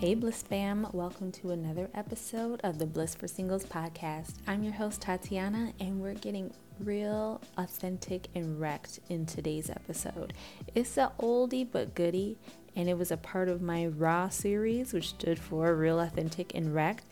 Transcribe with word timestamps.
Hey, 0.00 0.14
Bliss 0.14 0.40
fam, 0.40 0.86
welcome 0.92 1.30
to 1.32 1.50
another 1.50 1.90
episode 1.92 2.62
of 2.64 2.78
the 2.78 2.86
Bliss 2.86 3.14
for 3.14 3.28
Singles 3.28 3.66
podcast. 3.66 4.36
I'm 4.46 4.64
your 4.64 4.72
host, 4.72 5.02
Tatiana, 5.02 5.74
and 5.78 6.00
we're 6.00 6.14
getting 6.14 6.54
real, 6.82 7.42
authentic, 7.58 8.28
and 8.34 8.58
wrecked 8.58 9.00
in 9.10 9.26
today's 9.26 9.68
episode. 9.68 10.32
It's 10.74 10.96
a 10.96 11.12
oldie 11.20 11.68
but 11.70 11.94
goodie, 11.94 12.38
and 12.74 12.88
it 12.88 12.96
was 12.96 13.10
a 13.10 13.18
part 13.18 13.50
of 13.50 13.60
my 13.60 13.88
Raw 13.88 14.30
series, 14.30 14.94
which 14.94 15.10
stood 15.10 15.38
for 15.38 15.74
Real, 15.74 16.00
Authentic, 16.00 16.54
and 16.54 16.74
Wrecked, 16.74 17.04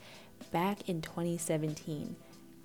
back 0.50 0.88
in 0.88 1.02
2017. 1.02 2.16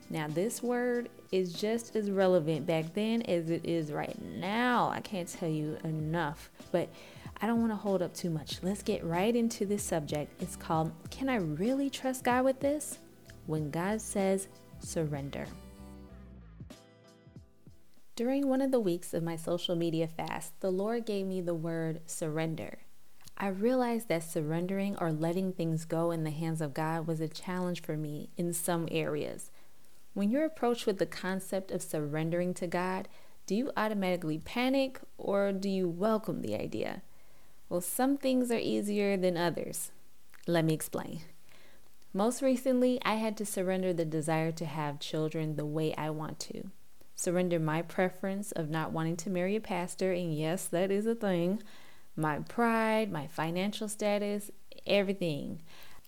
Now, 0.09 0.27
this 0.27 0.61
word 0.61 1.09
is 1.31 1.53
just 1.53 1.95
as 1.95 2.11
relevant 2.11 2.67
back 2.67 2.93
then 2.93 3.23
as 3.23 3.49
it 3.49 3.65
is 3.65 3.91
right 3.91 4.15
now. 4.21 4.89
I 4.93 4.99
can't 4.99 5.27
tell 5.27 5.49
you 5.49 5.77
enough, 5.83 6.51
but 6.71 6.89
I 7.41 7.47
don't 7.47 7.59
want 7.59 7.71
to 7.71 7.77
hold 7.77 8.01
up 8.01 8.13
too 8.13 8.29
much. 8.29 8.59
Let's 8.61 8.83
get 8.83 9.03
right 9.03 9.35
into 9.35 9.65
this 9.65 9.83
subject. 9.83 10.41
It's 10.41 10.55
called 10.55 10.91
Can 11.09 11.29
I 11.29 11.37
Really 11.37 11.89
Trust 11.89 12.23
God 12.23 12.45
with 12.45 12.59
This? 12.59 12.99
When 13.47 13.71
God 13.71 14.01
Says 14.01 14.47
Surrender. 14.79 15.47
During 18.15 18.47
one 18.47 18.61
of 18.61 18.71
the 18.71 18.79
weeks 18.79 19.15
of 19.15 19.23
my 19.23 19.35
social 19.35 19.75
media 19.75 20.07
fast, 20.07 20.59
the 20.59 20.71
Lord 20.71 21.07
gave 21.07 21.25
me 21.25 21.41
the 21.41 21.55
word 21.55 22.01
surrender. 22.05 22.77
I 23.35 23.47
realized 23.47 24.07
that 24.09 24.21
surrendering 24.21 24.95
or 25.01 25.11
letting 25.11 25.53
things 25.53 25.85
go 25.85 26.11
in 26.11 26.23
the 26.23 26.29
hands 26.29 26.61
of 26.61 26.75
God 26.75 27.07
was 27.07 27.19
a 27.19 27.27
challenge 27.27 27.81
for 27.81 27.97
me 27.97 28.29
in 28.37 28.53
some 28.53 28.87
areas. 28.91 29.49
When 30.13 30.29
you're 30.29 30.45
approached 30.45 30.85
with 30.85 30.99
the 30.99 31.05
concept 31.05 31.71
of 31.71 31.81
surrendering 31.81 32.53
to 32.55 32.67
God, 32.67 33.07
do 33.47 33.55
you 33.55 33.71
automatically 33.75 34.37
panic 34.37 34.99
or 35.17 35.51
do 35.51 35.69
you 35.69 35.89
welcome 35.89 36.41
the 36.41 36.55
idea? 36.55 37.01
Well, 37.67 37.81
some 37.81 38.17
things 38.17 38.51
are 38.51 38.59
easier 38.59 39.17
than 39.17 39.37
others. 39.37 39.91
Let 40.45 40.65
me 40.65 40.73
explain. 40.73 41.21
Most 42.13 42.43
recently, 42.43 42.99
I 43.03 43.15
had 43.15 43.35
to 43.37 43.45
surrender 43.45 43.91
the 43.91 44.05
desire 44.05 44.51
to 44.51 44.65
have 44.65 44.99
children 44.99 45.55
the 45.55 45.65
way 45.65 45.95
I 45.95 46.11
want 46.11 46.39
to. 46.41 46.69
Surrender 47.15 47.59
my 47.59 47.81
preference 47.81 48.51
of 48.51 48.69
not 48.69 48.91
wanting 48.91 49.17
to 49.17 49.31
marry 49.31 49.55
a 49.55 49.61
pastor, 49.61 50.11
and 50.11 50.37
yes, 50.37 50.67
that 50.67 50.91
is 50.91 51.07
a 51.07 51.15
thing. 51.15 51.63
My 52.15 52.39
pride, 52.39 53.11
my 53.11 53.25
financial 53.25 53.87
status, 53.87 54.51
everything. 54.85 55.63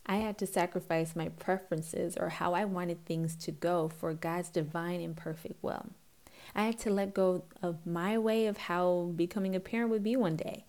I 0.06 0.18
had 0.18 0.38
to 0.40 0.48
sacrifice 0.48 1.16
my 1.16 1.30
preferences 1.30 2.16
or 2.18 2.30
how 2.30 2.54
I 2.54 2.66
wanted 2.66 3.06
things 3.06 3.36
to 3.38 3.52
go 3.52 3.90
for 3.90 4.14
God's 4.14 4.50
divine 4.50 5.02
and 5.02 5.16
perfect 5.16 5.64
will. 5.64 5.88
I 6.54 6.64
had 6.64 6.78
to 6.80 6.92
let 6.92 7.14
go 7.14 7.44
of 7.62 7.86
my 7.86 8.18
way 8.18 8.46
of 8.46 8.58
how 8.58 9.12
becoming 9.16 9.56
a 9.56 9.60
parent 9.60 9.90
would 9.90 10.04
be 10.04 10.16
one 10.16 10.36
day. 10.36 10.66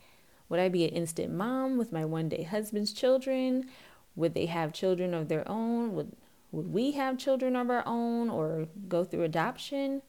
Would 0.49 0.61
I 0.61 0.69
be 0.69 0.85
an 0.85 0.91
instant 0.91 1.33
mom 1.33 1.77
with 1.77 1.93
my 1.93 2.05
one 2.05 2.29
day 2.29 2.45
husband's 2.45 2.93
children? 2.93 3.67
Would 4.15 4.35
they 4.35 4.47
have 4.47 4.73
children 4.73 5.13
of 5.13 5.29
their 5.29 5.47
own? 5.49 5.95
Would, 5.95 6.13
would 6.51 6.73
we 6.73 6.93
have 6.93 7.19
children 7.19 7.57
of 7.57 7.69
our 7.69 7.83
own 7.87 8.31
or 8.31 8.69
go 8.89 9.05
through 9.05 9.25
adoption? 9.25 10.03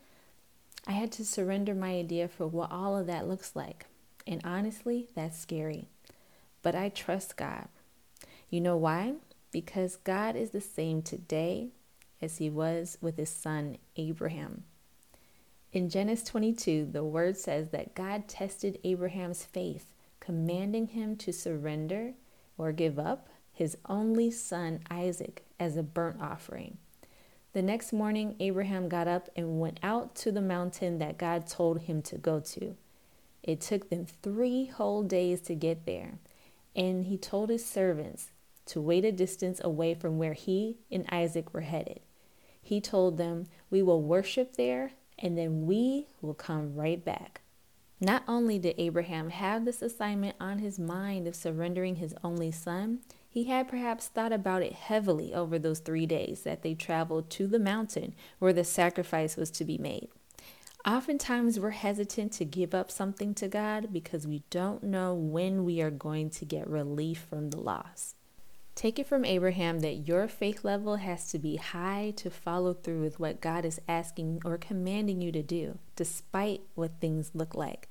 I 0.86 0.94
had 0.94 1.12
to 1.14 1.26
surrender 1.26 1.76
my 1.76 1.90
idea 1.96 2.30
for 2.30 2.48
what 2.48 2.72
all 2.72 2.96
of 2.96 3.08
that 3.08 3.28
looks 3.28 3.56
like. 3.56 3.88
And 4.26 4.42
honestly, 4.46 5.10
that's 5.16 5.38
scary. 5.38 5.90
But 6.62 6.76
I 6.76 6.90
trust 6.90 7.36
God. 7.36 7.68
You 8.50 8.62
know 8.62 8.78
why? 8.78 9.16
Because 9.52 9.98
God 9.98 10.36
is 10.36 10.52
the 10.52 10.62
same 10.62 11.02
today 11.02 11.70
as 12.22 12.38
he 12.38 12.50
was 12.50 12.98
with 13.02 13.18
his 13.18 13.30
son 13.30 13.78
Abraham. 13.98 14.64
In 15.74 15.90
Genesis 15.90 16.30
22, 16.30 16.90
the 16.92 17.04
word 17.04 17.38
says 17.38 17.70
that 17.70 17.94
God 17.94 18.28
tested 18.30 18.80
Abraham's 18.84 19.44
faith 19.44 19.88
commanding 20.22 20.88
him 20.88 21.16
to 21.18 21.34
surrender 21.34 22.14
or 22.58 22.72
give 22.72 22.98
up 22.98 23.28
his 23.52 23.78
only 23.88 24.32
son 24.32 24.80
Isaac 24.90 25.46
as 25.60 25.76
a 25.76 25.84
burnt 25.84 26.22
offering. 26.22 26.78
The 27.54 27.62
next 27.62 27.92
morning, 27.92 28.36
Abraham 28.40 28.88
got 28.88 29.08
up 29.08 29.30
and 29.36 29.60
went 29.60 29.80
out 29.84 30.16
to 30.18 30.32
the 30.32 30.42
mountain 30.42 31.00
that 31.00 31.18
God 31.18 31.48
told 31.48 31.82
him 31.82 32.02
to 32.04 32.18
go 32.18 32.40
to. 32.40 32.76
It 33.44 33.62
took 33.62 33.90
them 33.90 34.06
three 34.06 34.66
whole 34.66 35.04
days 35.04 35.42
to 35.42 35.56
get 35.56 35.86
there, 35.86 36.20
and 36.76 37.06
he 37.06 37.18
told 37.18 37.50
his 37.50 37.66
servants 37.66 38.32
to 38.68 38.82
wait 38.82 39.06
a 39.06 39.12
distance 39.12 39.62
away 39.64 39.94
from 39.94 40.18
where 40.18 40.34
he 40.34 40.78
and 40.92 41.06
Isaac 41.10 41.54
were 41.54 41.62
headed. 41.62 42.02
He 42.62 42.82
told 42.82 43.18
them, 43.18 43.46
We 43.70 43.82
will 43.82 44.02
worship 44.02 44.56
there, 44.56 44.92
and 45.18 45.38
then 45.38 45.66
we 45.66 46.08
will 46.22 46.34
come 46.34 46.76
right 46.76 47.04
back. 47.04 47.42
Not 48.00 48.24
only 48.28 48.60
did 48.60 48.76
Abraham 48.78 49.30
have 49.30 49.66
this 49.66 49.82
assignment 49.82 50.36
on 50.40 50.60
his 50.60 50.78
mind 50.78 51.28
of 51.28 51.36
surrendering 51.36 51.96
his 51.96 52.14
only 52.24 52.52
son, 52.52 53.00
he 53.28 53.46
had 53.46 53.68
perhaps 53.68 54.08
thought 54.08 54.32
about 54.32 54.62
it 54.62 54.74
heavily 54.74 55.34
over 55.34 55.58
those 55.58 55.80
three 55.80 56.06
days 56.06 56.42
that 56.42 56.62
they 56.62 56.76
traveled 56.76 57.30
to 57.32 57.48
the 57.48 57.60
mountain 57.60 58.14
where 58.40 58.54
the 58.54 58.64
sacrifice 58.64 59.36
was 59.36 59.50
to 59.52 59.66
be 59.66 59.78
made. 59.78 60.10
Oftentimes, 60.86 61.60
we're 61.60 61.72
hesitant 61.72 62.32
to 62.34 62.46
give 62.46 62.74
up 62.74 62.92
something 62.92 63.34
to 63.36 63.48
God 63.48 63.92
because 63.92 64.28
we 64.28 64.44
don't 64.50 64.84
know 64.84 65.14
when 65.14 65.66
we 65.66 65.82
are 65.82 65.92
going 65.92 66.30
to 66.32 66.46
get 66.46 66.70
relief 66.70 67.26
from 67.30 67.50
the 67.50 67.60
loss. 67.60 68.16
Take 68.78 69.00
it 69.00 69.08
from 69.08 69.26
Abraham 69.26 69.80
that 69.80 70.08
your 70.08 70.28
faith 70.28 70.64
level 70.64 70.98
has 70.98 71.32
to 71.32 71.40
be 71.40 71.56
high 71.56 72.14
to 72.18 72.30
follow 72.30 72.76
through 72.76 73.02
with 73.02 73.20
what 73.20 73.42
God 73.42 73.66
is 73.66 73.82
asking 73.88 74.44
or 74.46 74.60
commanding 74.60 75.20
you 75.20 75.32
to 75.32 75.42
do, 75.42 75.80
despite 75.96 76.62
what 76.76 76.92
things 77.02 77.32
look 77.34 77.56
like. 77.56 77.90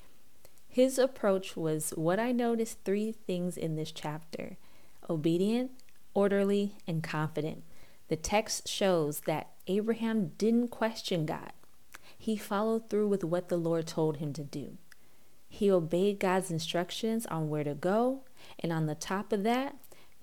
His 0.69 0.97
approach 0.97 1.56
was 1.56 1.91
what 1.97 2.20
I 2.20 2.30
noticed 2.30 2.84
three 2.84 3.10
things 3.10 3.56
in 3.56 3.74
this 3.74 3.91
chapter 3.91 4.58
obedient, 5.10 5.72
orderly, 6.14 6.76
and 6.86 7.03
confident. 7.03 7.64
The 8.06 8.14
text 8.14 8.68
shows 8.68 9.22
that 9.22 9.50
Abraham 9.66 10.34
didn't 10.38 10.68
question 10.68 11.26
God. 11.26 11.50
He 12.16 12.36
followed 12.36 12.88
through 12.88 13.08
with 13.08 13.24
what 13.24 13.48
the 13.48 13.56
Lord 13.56 13.88
told 13.88 14.18
him 14.18 14.32
to 14.34 14.44
do. 14.44 14.76
He 15.48 15.68
obeyed 15.68 16.20
God's 16.20 16.53
instructions 16.53 17.26
on 17.26 17.48
where 17.48 17.64
to 17.64 17.74
go, 17.74 18.20
and 18.60 18.72
on 18.72 18.86
the 18.86 18.94
top 18.94 19.32
of 19.32 19.42
that, 19.42 19.74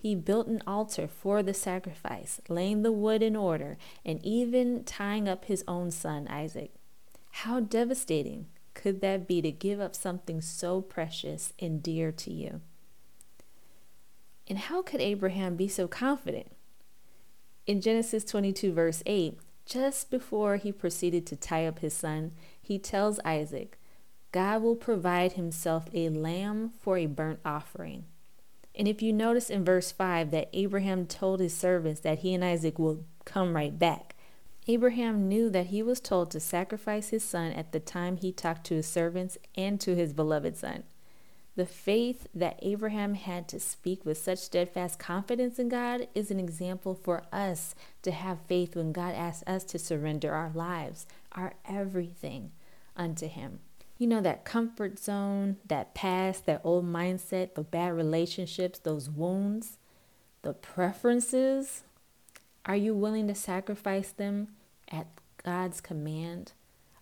he 0.03 0.15
built 0.15 0.47
an 0.47 0.61
altar 0.67 1.07
for 1.07 1.41
the 1.41 1.53
sacrifice, 1.53 2.41
laying 2.49 2.81
the 2.81 2.91
wood 2.91 3.23
in 3.23 3.37
order, 3.37 3.77
and 4.03 4.19
even 4.21 4.83
tying 4.83 5.29
up 5.29 5.45
his 5.45 5.63
own 5.65 5.91
son, 5.91 6.27
Isaac. 6.27 6.73
How 7.31 7.61
devastating 7.61 8.47
could 8.73 8.99
that 8.99 9.29
be 9.29 9.41
to 9.41 9.49
give 9.49 9.79
up 9.79 9.95
something 9.95 10.41
so 10.41 10.81
precious 10.81 11.53
and 11.57 11.81
dear 11.81 12.11
to 12.11 12.33
you? 12.33 12.59
And 14.45 14.59
how 14.59 14.81
could 14.81 14.99
Abraham 14.99 15.55
be 15.55 15.69
so 15.69 15.87
confident? 15.87 16.51
In 17.65 17.79
Genesis 17.79 18.25
22, 18.25 18.73
verse 18.73 19.03
8, 19.05 19.39
just 19.65 20.11
before 20.11 20.57
he 20.57 20.73
proceeded 20.73 21.25
to 21.27 21.37
tie 21.37 21.65
up 21.65 21.79
his 21.79 21.93
son, 21.93 22.33
he 22.61 22.77
tells 22.77 23.21
Isaac, 23.23 23.79
God 24.33 24.63
will 24.63 24.75
provide 24.75 25.33
himself 25.33 25.87
a 25.93 26.09
lamb 26.09 26.73
for 26.81 26.97
a 26.97 27.05
burnt 27.05 27.39
offering. 27.45 28.03
And 28.75 28.87
if 28.87 29.01
you 29.01 29.13
notice 29.13 29.49
in 29.49 29.63
verse 29.63 29.91
5 29.91 30.31
that 30.31 30.49
Abraham 30.53 31.05
told 31.05 31.39
his 31.39 31.55
servants 31.55 31.99
that 32.01 32.19
he 32.19 32.33
and 32.33 32.43
Isaac 32.43 32.79
will 32.79 33.03
come 33.25 33.55
right 33.55 33.77
back, 33.77 34.15
Abraham 34.67 35.27
knew 35.27 35.49
that 35.49 35.67
he 35.67 35.83
was 35.83 35.99
told 35.99 36.31
to 36.31 36.39
sacrifice 36.39 37.09
his 37.09 37.23
son 37.23 37.51
at 37.51 37.71
the 37.71 37.79
time 37.79 38.17
he 38.17 38.31
talked 38.31 38.65
to 38.67 38.75
his 38.75 38.87
servants 38.87 39.37
and 39.55 39.79
to 39.81 39.95
his 39.95 40.13
beloved 40.13 40.55
son. 40.55 40.83
The 41.55 41.65
faith 41.67 42.27
that 42.33 42.57
Abraham 42.63 43.13
had 43.13 43.47
to 43.49 43.59
speak 43.59 44.05
with 44.05 44.17
such 44.17 44.39
steadfast 44.39 44.97
confidence 44.97 45.59
in 45.59 45.69
God 45.69 46.07
is 46.15 46.31
an 46.31 46.39
example 46.39 46.95
for 46.95 47.23
us 47.31 47.75
to 48.01 48.11
have 48.11 48.39
faith 48.47 48.75
when 48.75 48.91
God 48.91 49.13
asks 49.13 49.43
us 49.45 49.63
to 49.65 49.77
surrender 49.77 50.33
our 50.33 50.49
lives, 50.55 51.05
our 51.33 51.53
everything, 51.69 52.51
unto 52.97 53.27
Him. 53.27 53.59
You 53.97 54.07
know, 54.07 54.21
that 54.21 54.43
comfort 54.43 54.99
zone, 54.99 55.57
that 55.67 55.93
past, 55.93 56.45
that 56.45 56.61
old 56.63 56.85
mindset, 56.85 57.55
the 57.55 57.63
bad 57.63 57.93
relationships, 57.93 58.79
those 58.79 59.09
wounds, 59.09 59.77
the 60.41 60.53
preferences. 60.53 61.83
Are 62.65 62.75
you 62.75 62.93
willing 62.93 63.27
to 63.27 63.35
sacrifice 63.35 64.11
them 64.11 64.49
at 64.89 65.07
God's 65.43 65.79
command? 65.79 66.53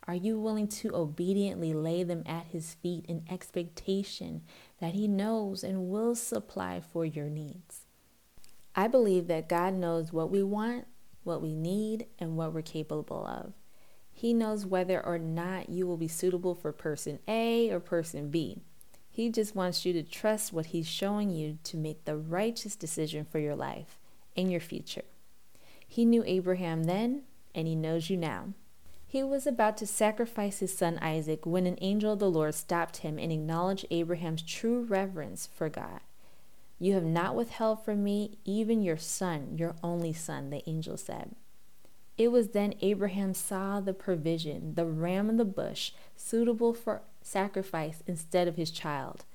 Are 0.08 0.16
you 0.16 0.40
willing 0.40 0.68
to 0.68 0.94
obediently 0.96 1.74
lay 1.74 2.04
them 2.04 2.24
at 2.26 2.48
His 2.48 2.74
feet 2.74 3.06
in 3.08 3.24
expectation 3.30 4.42
that 4.80 4.94
He 4.94 5.08
knows 5.08 5.64
and 5.64 5.90
will 5.90 6.16
supply 6.16 6.82
for 6.82 7.06
your 7.06 7.30
needs? 7.30 7.82
I 8.76 8.88
believe 8.88 9.28
that 9.28 9.50
God 9.50 9.74
knows 9.74 10.12
what 10.12 10.32
we 10.32 10.44
want, 10.44 10.88
what 11.24 11.42
we 11.42 11.54
need, 11.54 12.08
and 12.20 12.36
what 12.36 12.54
we're 12.54 12.62
capable 12.62 13.26
of. 13.26 13.54
He 14.22 14.36
knows 14.36 14.68
whether 14.68 15.04
or 15.04 15.18
not 15.18 15.70
you 15.70 15.88
will 15.88 15.98
be 15.98 16.08
suitable 16.08 16.54
for 16.54 16.72
person 16.72 17.18
A 17.28 17.72
or 17.72 17.80
person 17.80 18.30
B. 18.30 18.62
He 19.10 19.32
just 19.32 19.56
wants 19.56 19.84
you 19.84 19.94
to 19.94 20.04
trust 20.04 20.54
what 20.54 20.68
He's 20.68 20.86
showing 20.86 21.32
you 21.32 21.58
to 21.64 21.76
make 21.76 22.06
the 22.06 22.16
righteous 22.16 22.76
decision 22.76 23.26
for 23.26 23.40
your 23.40 23.56
life 23.56 23.98
and 24.38 24.52
your 24.52 24.60
future. 24.60 25.06
He 25.88 26.06
knew 26.06 26.24
Abraham 26.28 26.84
then, 26.84 27.24
and 27.56 27.68
He 27.68 27.74
knows 27.74 28.12
you 28.12 28.18
now. 28.18 28.50
He 29.08 29.24
was 29.24 29.48
about 29.48 29.76
to 29.78 29.88
sacrifice 29.88 30.60
his 30.60 30.78
son 30.78 31.00
Isaac 31.00 31.48
when 31.48 31.66
an 31.66 31.80
angel 31.82 32.14
of 32.14 32.20
the 32.20 32.30
Lord 32.30 32.54
stopped 32.54 32.98
him 32.98 33.18
and 33.18 33.32
acknowledged 33.32 33.88
Abraham's 33.90 34.44
true 34.44 34.84
reverence 34.84 35.50
for 35.52 35.68
God. 35.68 36.02
You 36.78 36.94
have 36.94 37.06
not 37.06 37.34
withheld 37.34 37.84
from 37.84 38.04
me 38.04 38.38
even 38.46 38.84
your 38.84 38.98
son, 38.98 39.58
your 39.58 39.74
only 39.82 40.14
son, 40.14 40.52
the 40.52 40.62
angel 40.70 40.96
said. 40.96 41.34
It 42.18 42.32
was 42.32 42.50
then 42.50 42.74
Abraham 42.82 43.34
saw 43.34 43.80
the 43.80 43.94
provision, 43.94 44.76
the 44.76 44.86
ram 44.86 45.30
in 45.30 45.38
the 45.38 45.46
bush, 45.46 45.92
suitable 46.16 46.74
for 46.74 47.02
sacrifice 47.22 48.04
instead 48.06 48.48
of 48.48 48.58
his 48.58 48.72
child. 48.72 49.26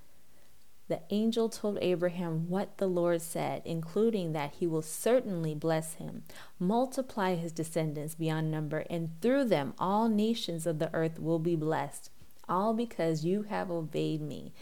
The 0.89 1.01
angel 1.11 1.49
told 1.49 1.79
Abraham 1.81 2.49
what 2.49 2.79
the 2.79 2.87
Lord 2.87 3.21
said, 3.21 3.63
including 3.65 4.33
that 4.33 4.53
he 4.61 4.69
will 4.69 4.83
certainly 4.83 5.53
bless 5.53 5.95
him, 5.95 6.23
multiply 6.61 7.35
his 7.35 7.51
descendants 7.51 8.15
beyond 8.15 8.53
number, 8.53 8.85
and 8.89 9.11
through 9.21 9.47
them 9.47 9.75
all 9.81 10.09
nations 10.09 10.65
of 10.65 10.79
the 10.79 10.95
earth 10.95 11.19
will 11.19 11.41
be 11.41 11.57
blessed, 11.57 12.11
all 12.49 12.73
because 12.73 13.25
you 13.25 13.43
have 13.45 13.69
obeyed 13.69 14.21
me, 14.21 14.53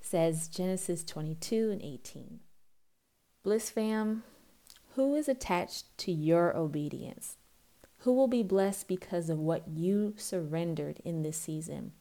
says 0.00 0.46
Genesis 0.46 1.02
22 1.02 1.70
and 1.72 1.82
18. 1.82 2.38
Bliss 3.42 3.70
fam, 3.70 4.22
who 4.94 5.16
is 5.16 5.28
attached 5.28 5.96
to 5.98 6.12
your 6.12 6.56
obedience? 6.56 7.38
Who 8.02 8.12
will 8.12 8.26
be 8.26 8.42
blessed 8.42 8.88
because 8.88 9.30
of 9.30 9.38
what 9.38 9.68
you 9.68 10.14
surrendered 10.16 11.00
in 11.04 11.22
this 11.22 11.36
season? 11.36 11.92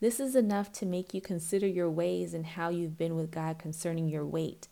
This 0.00 0.20
is 0.20 0.34
enough 0.34 0.72
to 0.72 0.86
make 0.86 1.12
you 1.12 1.20
consider 1.20 1.66
your 1.66 1.90
ways 1.90 2.32
and 2.32 2.46
how 2.46 2.70
you've 2.70 2.96
been 2.96 3.14
with 3.14 3.30
God 3.30 3.58
concerning 3.58 4.08
your 4.08 4.24
weight, 4.24 4.68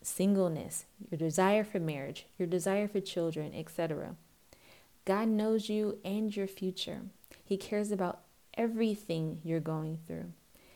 singleness, 0.00 0.84
your 1.10 1.18
desire 1.18 1.64
for 1.64 1.80
marriage, 1.80 2.26
your 2.38 2.46
desire 2.46 2.86
for 2.86 3.00
children, 3.00 3.52
etc. 3.52 4.14
God 5.04 5.26
knows 5.26 5.68
you 5.68 5.98
and 6.04 6.34
your 6.36 6.46
future. 6.46 7.00
He 7.44 7.56
cares 7.56 7.90
about 7.90 8.20
everything 8.54 9.40
you're 9.42 9.58
going 9.58 9.98
through. 10.06 10.32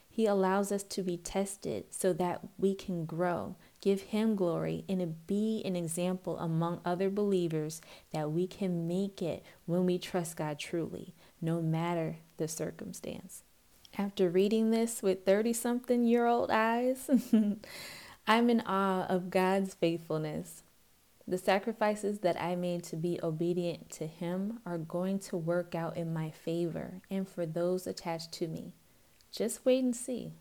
He 0.09 0.27
allows 0.27 0.73
us 0.73 0.83
to 0.83 1.03
be 1.03 1.17
tested 1.17 1.85
so 1.91 2.13
that 2.15 2.41
we 2.59 2.75
can 2.75 3.05
grow, 3.05 3.55
give 3.83 4.01
Him 4.01 4.35
glory, 4.35 4.85
and 4.89 5.27
be 5.27 5.61
an 5.67 5.77
example 5.77 6.39
among 6.39 6.81
other 6.87 7.11
believers 7.11 7.83
that 8.15 8.33
we 8.33 8.47
can 8.47 8.89
make 8.89 9.21
it 9.21 9.45
when 9.67 9.85
we 9.85 9.99
trust 9.99 10.39
God 10.39 10.59
truly, 10.59 11.15
no 11.43 11.61
matter 11.61 12.17
the 12.39 12.49
circumstance. 12.49 13.43
After 13.99 14.31
reading 14.31 14.71
this 14.71 15.03
with 15.03 15.27
30 15.27 15.53
something 15.53 16.05
year 16.05 16.25
old 16.25 16.51
eyes, 16.51 17.11
I'm 18.27 18.49
in 18.49 18.63
awe 18.63 19.07
of 19.07 19.29
God's 19.29 19.75
faithfulness. 19.75 20.63
The 21.27 21.37
sacrifices 21.39 22.21
that 22.21 22.41
I 22.41 22.57
made 22.57 22.85
to 22.85 22.97
be 22.97 23.21
obedient 23.23 23.91
to 23.91 24.07
Him 24.07 24.61
are 24.65 24.79
going 24.79 25.19
to 25.21 25.37
work 25.37 25.75
out 25.75 25.97
in 25.97 26.15
my 26.15 26.31
favor 26.31 27.03
and 27.11 27.29
for 27.29 27.45
those 27.45 27.87
attached 27.87 28.33
to 28.33 28.49
me. 28.49 28.75
Just 29.31 29.65
wait 29.65 29.83
and 29.83 29.95
see. 29.95 30.33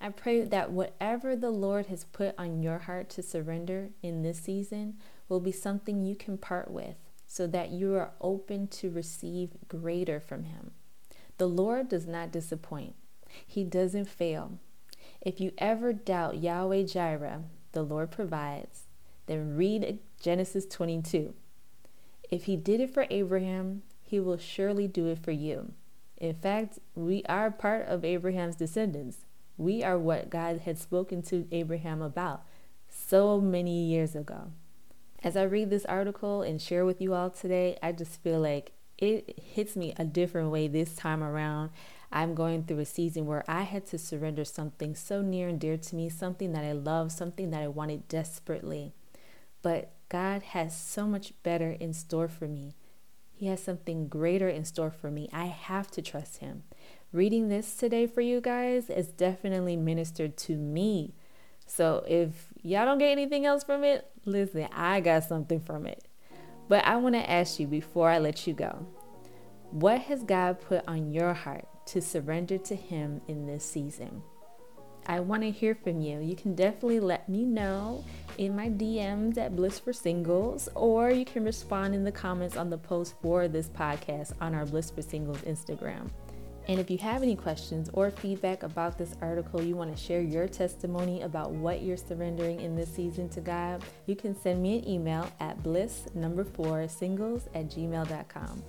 I 0.00 0.10
pray 0.10 0.42
that 0.42 0.70
whatever 0.70 1.34
the 1.34 1.50
Lord 1.50 1.86
has 1.86 2.04
put 2.04 2.34
on 2.38 2.62
your 2.62 2.80
heart 2.80 3.08
to 3.10 3.22
surrender 3.22 3.90
in 4.02 4.22
this 4.22 4.38
season 4.38 4.98
will 5.28 5.40
be 5.40 5.52
something 5.52 6.02
you 6.02 6.14
can 6.14 6.38
part 6.38 6.70
with 6.70 6.96
so 7.26 7.46
that 7.46 7.70
you 7.70 7.94
are 7.94 8.12
open 8.20 8.68
to 8.68 8.90
receive 8.90 9.50
greater 9.68 10.20
from 10.20 10.44
Him. 10.44 10.72
The 11.38 11.48
Lord 11.48 11.88
does 11.88 12.06
not 12.06 12.32
disappoint, 12.32 12.94
He 13.46 13.64
doesn't 13.64 14.08
fail. 14.08 14.58
If 15.20 15.40
you 15.40 15.52
ever 15.58 15.92
doubt 15.92 16.38
Yahweh 16.38 16.84
Jireh, 16.84 17.42
the 17.72 17.82
Lord 17.82 18.10
provides, 18.10 18.84
then 19.26 19.56
read 19.56 19.98
Genesis 20.20 20.66
22. 20.66 21.34
If 22.30 22.44
He 22.44 22.56
did 22.56 22.80
it 22.80 22.94
for 22.94 23.06
Abraham, 23.10 23.82
He 24.02 24.20
will 24.20 24.38
surely 24.38 24.86
do 24.86 25.06
it 25.06 25.18
for 25.18 25.32
you. 25.32 25.72
In 26.18 26.34
fact, 26.34 26.78
we 26.94 27.22
are 27.28 27.50
part 27.50 27.86
of 27.86 28.04
Abraham's 28.04 28.56
descendants. 28.56 29.25
We 29.56 29.82
are 29.82 29.98
what 29.98 30.30
God 30.30 30.60
had 30.60 30.78
spoken 30.78 31.22
to 31.22 31.46
Abraham 31.50 32.02
about 32.02 32.44
so 32.88 33.40
many 33.40 33.84
years 33.84 34.14
ago. 34.14 34.52
As 35.22 35.36
I 35.36 35.44
read 35.44 35.70
this 35.70 35.84
article 35.86 36.42
and 36.42 36.60
share 36.60 36.84
with 36.84 37.00
you 37.00 37.14
all 37.14 37.30
today, 37.30 37.78
I 37.82 37.92
just 37.92 38.22
feel 38.22 38.40
like 38.40 38.72
it 38.98 39.38
hits 39.38 39.76
me 39.76 39.94
a 39.96 40.04
different 40.04 40.50
way 40.50 40.68
this 40.68 40.94
time 40.94 41.22
around. 41.22 41.70
I'm 42.12 42.34
going 42.34 42.64
through 42.64 42.78
a 42.80 42.84
season 42.84 43.26
where 43.26 43.44
I 43.48 43.62
had 43.62 43.86
to 43.86 43.98
surrender 43.98 44.44
something 44.44 44.94
so 44.94 45.22
near 45.22 45.48
and 45.48 45.60
dear 45.60 45.76
to 45.76 45.96
me, 45.96 46.08
something 46.08 46.52
that 46.52 46.64
I 46.64 46.72
love, 46.72 47.12
something 47.12 47.50
that 47.50 47.62
I 47.62 47.68
wanted 47.68 48.08
desperately. 48.08 48.92
But 49.62 49.92
God 50.08 50.42
has 50.42 50.78
so 50.78 51.06
much 51.06 51.32
better 51.42 51.72
in 51.72 51.92
store 51.92 52.28
for 52.28 52.46
me. 52.46 52.74
He 53.34 53.46
has 53.48 53.62
something 53.62 54.08
greater 54.08 54.48
in 54.48 54.64
store 54.64 54.90
for 54.90 55.10
me. 55.10 55.28
I 55.32 55.46
have 55.46 55.90
to 55.92 56.02
trust 56.02 56.38
Him. 56.38 56.62
Reading 57.16 57.48
this 57.48 57.76
today 57.76 58.06
for 58.06 58.20
you 58.20 58.42
guys 58.42 58.90
is 58.90 59.06
definitely 59.06 59.74
ministered 59.74 60.36
to 60.36 60.54
me. 60.54 61.14
So 61.66 62.04
if 62.06 62.52
y'all 62.60 62.84
don't 62.84 62.98
get 62.98 63.10
anything 63.10 63.46
else 63.46 63.64
from 63.64 63.84
it, 63.84 64.06
listen, 64.26 64.68
I 64.70 65.00
got 65.00 65.24
something 65.24 65.60
from 65.60 65.86
it. 65.86 66.04
But 66.68 66.84
I 66.84 66.96
want 66.96 67.14
to 67.14 67.30
ask 67.30 67.58
you 67.58 67.66
before 67.68 68.10
I 68.10 68.18
let 68.18 68.46
you 68.46 68.52
go 68.52 68.86
what 69.70 70.02
has 70.02 70.24
God 70.24 70.60
put 70.60 70.86
on 70.86 71.10
your 71.10 71.32
heart 71.32 71.66
to 71.86 72.02
surrender 72.02 72.58
to 72.58 72.76
Him 72.76 73.22
in 73.28 73.46
this 73.46 73.64
season? 73.64 74.22
I 75.06 75.20
want 75.20 75.40
to 75.40 75.50
hear 75.50 75.74
from 75.74 76.02
you. 76.02 76.20
You 76.20 76.36
can 76.36 76.54
definitely 76.54 77.00
let 77.00 77.30
me 77.30 77.46
know 77.46 78.04
in 78.36 78.54
my 78.54 78.68
DMs 78.68 79.38
at 79.38 79.56
Bliss 79.56 79.78
for 79.78 79.94
Singles, 79.94 80.68
or 80.74 81.10
you 81.10 81.24
can 81.24 81.44
respond 81.44 81.94
in 81.94 82.04
the 82.04 82.12
comments 82.12 82.58
on 82.58 82.68
the 82.68 82.76
post 82.76 83.14
for 83.22 83.48
this 83.48 83.70
podcast 83.70 84.34
on 84.38 84.54
our 84.54 84.66
Bliss 84.66 84.90
for 84.90 85.00
Singles 85.00 85.40
Instagram. 85.46 86.10
And 86.68 86.80
if 86.80 86.90
you 86.90 86.98
have 86.98 87.22
any 87.22 87.36
questions 87.36 87.88
or 87.92 88.10
feedback 88.10 88.64
about 88.64 88.98
this 88.98 89.14
article, 89.20 89.62
you 89.62 89.76
want 89.76 89.96
to 89.96 90.02
share 90.02 90.20
your 90.20 90.48
testimony 90.48 91.22
about 91.22 91.52
what 91.52 91.82
you're 91.82 91.96
surrendering 91.96 92.60
in 92.60 92.74
this 92.74 92.92
season 92.92 93.28
to 93.30 93.40
God, 93.40 93.84
you 94.06 94.16
can 94.16 94.34
send 94.40 94.62
me 94.62 94.78
an 94.78 94.88
email 94.88 95.30
at 95.38 95.62
bliss 95.62 96.08
number 96.14 96.44
four 96.44 96.88
singles 96.88 97.48
at 97.54 97.68
gmail.com. 97.68 98.64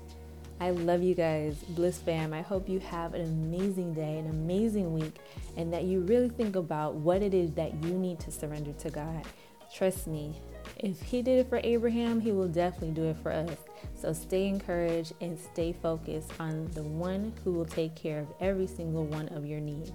I 0.60 0.72
love 0.72 1.04
you 1.04 1.14
guys, 1.14 1.56
Bliss 1.70 2.00
fam. 2.00 2.34
I 2.34 2.42
hope 2.42 2.68
you 2.68 2.80
have 2.80 3.14
an 3.14 3.22
amazing 3.22 3.94
day, 3.94 4.18
an 4.18 4.28
amazing 4.28 4.92
week, 4.92 5.20
and 5.56 5.72
that 5.72 5.84
you 5.84 6.02
really 6.02 6.30
think 6.30 6.56
about 6.56 6.96
what 6.96 7.22
it 7.22 7.34
is 7.36 7.52
that 7.52 7.84
you 7.84 7.94
need 7.94 8.20
to 8.22 8.32
surrender 8.32 8.74
to 8.74 8.90
God. 8.90 9.24
Trust 9.72 10.08
me, 10.08 10.34
if 10.78 11.00
He 11.02 11.22
did 11.22 11.40
it 11.40 11.50
for 11.50 11.62
Abraham, 11.64 12.20
He 12.20 12.32
will 12.32 12.48
definitely 12.48 12.92
do 12.92 13.06
it 13.06 13.18
for 13.22 13.32
us. 13.32 13.56
So 13.96 14.14
stay 14.14 14.48
encouraged 14.48 15.14
and 15.22 15.38
stay 15.40 15.74
focused 15.74 16.32
on 16.40 16.70
the 16.74 16.84
one 16.84 17.34
who 17.44 17.54
will 17.54 17.66
take 17.66 17.96
care 17.96 18.20
of 18.20 18.28
every 18.40 18.68
single 18.68 19.06
one 19.06 19.28
of 19.30 19.46
your 19.46 19.60
needs. 19.60 19.92